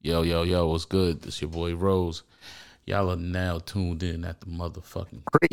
Yo, 0.00 0.22
yo, 0.22 0.44
yo, 0.44 0.68
what's 0.68 0.84
good? 0.84 1.22
This 1.22 1.42
your 1.42 1.50
boy 1.50 1.74
Rose. 1.74 2.22
Y'all 2.86 3.10
are 3.10 3.16
now 3.16 3.58
tuned 3.58 4.00
in 4.04 4.24
at 4.24 4.38
the 4.38 4.46
motherfucking 4.46 5.24
crib. 5.24 5.50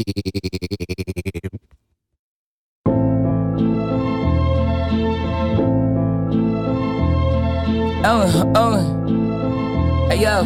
Oh, 8.07 8.53
oh, 8.55 10.07
hey 10.09 10.21
yo, 10.21 10.43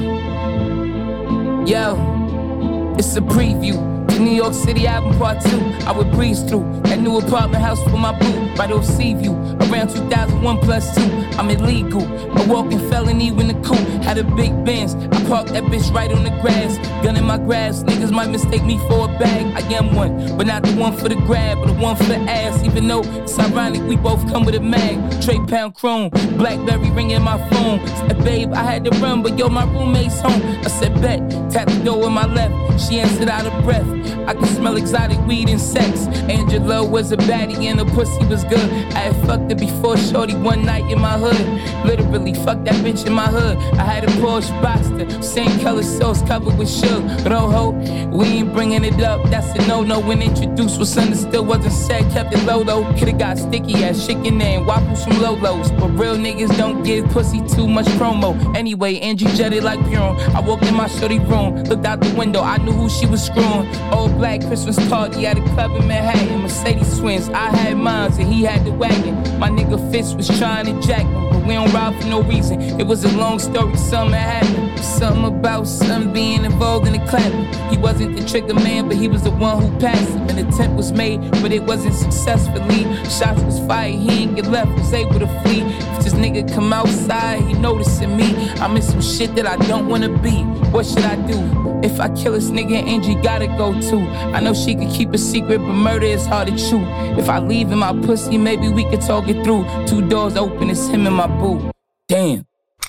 yo, 1.66 2.96
it's 2.98 3.18
a 3.18 3.22
preview. 3.22 4.08
The 4.08 4.20
New 4.20 4.32
York 4.32 4.54
City 4.54 4.88
album 4.88 5.18
part 5.18 5.42
two. 5.42 5.60
I 5.86 5.92
would 5.92 6.10
breeze 6.12 6.42
through 6.42 6.80
that 6.86 7.00
new 7.00 7.18
apartment 7.18 7.62
house 7.62 7.84
with 7.84 7.96
my 7.96 8.18
boo 8.18 8.56
right 8.56 8.72
over 8.72 8.86
Seaview. 8.86 9.59
Around 9.70 9.90
2001 9.90 10.58
plus 10.60 10.96
two, 10.96 11.02
I'm 11.38 11.50
illegal. 11.52 12.02
A 12.02 12.48
walking 12.48 12.80
felony 12.90 13.30
when 13.32 13.50
the 13.50 13.54
coupe 13.54 13.78
had 14.04 14.18
a 14.18 14.24
big 14.24 14.66
Benz. 14.66 14.96
I 14.96 15.28
parked 15.28 15.54
that 15.54 15.64
bitch 15.66 15.94
right 15.94 16.12
on 16.12 16.24
the 16.24 16.32
grass. 16.42 16.78
Gun 17.04 17.16
in 17.16 17.26
my 17.26 17.38
grass, 17.38 17.84
niggas 17.84 18.12
might 18.12 18.30
mistake 18.30 18.64
me 18.64 18.78
for 18.90 19.06
a 19.06 19.20
bag. 19.20 19.46
I 19.56 19.62
am 19.74 19.96
one, 19.96 20.38
but 20.38 20.48
not 20.48 20.64
the 20.64 20.74
one 20.76 20.96
for 20.98 21.08
the 21.08 21.16
grab, 21.16 21.60
but 21.60 21.68
the 21.68 21.74
one 21.74 21.96
for 21.96 22.04
the 22.04 22.18
ass. 22.18 22.64
Even 22.64 22.88
though 22.88 23.04
it's 23.04 23.40
ironic, 23.40 23.82
we 23.84 23.96
both 23.96 24.28
come 24.30 24.46
with 24.46 24.56
a 24.56 24.60
mag. 24.60 24.98
Trey 25.22 25.40
Pound 25.48 25.76
Chrome, 25.76 26.10
Blackberry 26.10 26.92
ringing 26.92 27.22
my 27.22 27.38
phone. 27.50 27.86
Said, 27.88 28.24
babe, 28.24 28.54
I 28.54 28.64
had 28.64 28.84
to 28.86 28.92
run, 29.00 29.24
but 29.24 29.38
yo, 29.38 29.48
my 29.48 29.64
roommate's 29.64 30.20
home. 30.20 30.42
I 30.42 30.68
said, 30.68 30.94
bet. 31.02 31.20
Tap 31.52 31.68
the 31.68 31.84
door 31.84 32.00
with 32.00 32.12
my 32.12 32.26
left. 32.26 32.54
She 32.82 33.00
answered 33.00 33.30
out 33.30 33.46
of 33.46 33.64
breath. 33.64 33.88
I 34.28 34.34
could 34.34 34.48
smell 34.50 34.78
exotic 34.78 35.20
weed 35.26 35.50
and 35.50 35.60
sex. 35.60 36.08
Angela 36.30 36.84
was 36.86 37.12
a 37.12 37.18
baddie 37.18 37.66
and 37.66 37.80
the 37.80 37.86
pussy 37.86 38.26
was 38.26 38.44
good. 38.44 38.70
I 38.94 39.00
had 39.00 39.28
fucked 39.28 39.50
her 39.52 39.58
before 39.58 39.98
Shorty 39.98 40.36
one 40.36 40.66
night 40.66 40.90
in 40.92 41.00
my 41.00 41.18
hood. 41.18 41.86
Literally 41.86 42.34
fucked 42.34 42.66
that 42.66 42.76
bitch 42.76 43.08
in 43.08 43.14
my 43.14 43.26
hood. 43.26 43.58
I 43.80 43.84
had 43.84 44.04
a 44.04 44.08
Porsche 44.22 44.52
Boxster, 44.62 45.24
same 45.24 45.60
color 45.62 45.84
sauce 45.84 46.22
covered 46.24 46.58
with 46.58 46.70
sugar. 46.90 47.24
But 47.24 47.32
oh 47.32 47.72
we 48.12 48.26
ain't 48.26 48.54
bringing 48.54 48.84
it 48.84 49.02
up. 49.02 49.24
That's 49.30 49.48
a 49.56 49.68
no 49.68 49.84
no. 49.84 50.00
When 50.00 50.22
introduced 50.22 50.80
was 50.80 50.98
understood, 50.98 51.46
wasn't 51.46 51.74
said. 51.74 52.12
Kept 52.12 52.34
it 52.34 52.44
low 52.46 52.64
though. 52.64 52.84
Coulda 52.96 53.14
got 53.14 53.38
sticky 53.38 53.84
ass 53.84 54.06
chicken 54.06 54.42
and 54.42 54.66
waffles 54.66 55.04
from 55.04 55.22
Lolo's. 55.22 55.72
But 55.72 55.90
real 55.90 56.16
niggas 56.16 56.58
don't 56.58 56.84
give 56.84 57.08
pussy 57.10 57.42
too 57.48 57.68
much 57.68 57.86
promo. 58.00 58.34
Anyway, 58.56 59.00
Angie 59.00 59.26
jetted 59.36 59.64
like 59.64 59.80
Puron. 59.88 60.18
I 60.36 60.42
walked 60.42 60.64
in 60.64 60.76
my 60.76 60.88
shorty 60.88 61.20
room, 61.20 61.64
looked 61.64 61.86
out 61.86 62.02
the 62.02 62.14
window. 62.16 62.42
I 62.42 62.58
knew 62.58 62.72
who 62.72 62.90
she 62.90 63.06
was 63.06 63.24
screwing. 63.24 63.68
Old 63.92 64.18
black 64.18 64.42
Christmas 64.42 64.78
party 64.90 65.26
at 65.26 65.38
a 65.38 65.42
club 65.54 65.72
in 65.72 65.88
Manhattan. 65.88 66.42
Mercedes 66.42 67.00
twins, 67.00 67.30
I 67.30 67.56
had 67.56 67.78
mines 67.78 68.18
and 68.18 68.32
he 68.32 68.44
had 68.44 68.66
the 68.66 68.72
wagon. 68.72 69.16
My 69.40 69.50
nigga 69.50 69.80
Fitz 69.92 70.14
was 70.14 70.28
trying 70.40 70.66
to 70.66 70.88
jack 70.88 71.06
me, 71.06 71.30
but 71.32 71.46
we 71.46 71.54
don't 71.54 71.72
ride 71.74 71.96
for 72.02 72.08
no 72.08 72.22
reason. 72.24 72.62
It 72.62 72.88
was 72.88 73.04
a 73.04 73.18
long 73.18 73.40
story, 73.40 73.76
something 73.78 74.14
happened. 74.14 74.79
Something 75.00 75.24
about 75.24 75.66
something 75.66 76.12
being 76.12 76.44
involved 76.44 76.86
in 76.86 76.92
the 76.92 77.00
clapping. 77.08 77.46
He 77.72 77.78
wasn't 77.78 78.18
the 78.18 78.26
trigger 78.28 78.54
man, 78.54 78.90
but 78.90 78.98
he 78.98 79.08
was 79.08 79.24
the 79.24 79.32
one 79.32 79.62
who 79.62 79.80
passed 79.80 80.10
him. 80.10 80.28
An 80.28 80.46
attempt 80.46 80.76
was 80.76 80.92
made, 80.92 81.22
but 81.42 81.54
it 81.54 81.64
wasn't 81.64 81.94
successfully. 81.94 82.84
Shots 83.06 83.42
was 83.44 83.60
fired, 83.66 83.96
he 83.96 84.24
ain't 84.24 84.36
get 84.36 84.48
left, 84.48 84.78
was 84.78 84.92
able 84.92 85.18
to 85.20 85.28
flee. 85.42 85.62
If 85.62 86.04
this 86.04 86.14
nigga 86.16 86.54
come 86.54 86.74
outside, 86.74 87.42
he 87.44 87.54
noticing 87.54 88.18
me. 88.18 88.50
I'm 88.60 88.76
in 88.76 88.82
some 88.82 89.02
shit 89.02 89.36
that 89.36 89.48
I 89.48 89.56
don't 89.68 89.88
wanna 89.88 90.10
be. 90.10 90.44
What 90.74 90.86
should 90.86 91.06
I 91.06 91.16
do? 91.16 91.40
If 91.82 92.02
I 92.02 92.10
kill 92.10 92.34
this 92.34 92.50
nigga, 92.50 92.84
Angie 92.86 93.16
gotta 93.16 93.48
go 93.48 93.80
too. 93.80 94.02
I 94.36 94.42
know 94.42 94.54
she 94.54 94.76
could 94.76 94.90
keep 94.90 95.14
a 95.14 95.18
secret, 95.18 95.60
but 95.60 95.76
murder 95.76 96.08
is 96.08 96.26
hard 96.26 96.50
to 96.50 96.58
chew. 96.58 96.84
If 97.18 97.30
I 97.30 97.40
leave 97.40 97.72
him 97.72 97.80
my 97.80 97.94
pussy, 98.02 98.38
maybe 98.38 98.68
we 98.68 98.84
could 98.84 99.00
talk 99.00 99.30
it 99.30 99.46
through. 99.46 99.66
Two 99.88 100.06
doors 100.10 100.36
open, 100.36 100.70
it's 100.70 100.88
him 100.88 101.08
and 101.08 101.16
my 101.16 101.28
boo. 101.28 101.72
Damn. 102.10 102.49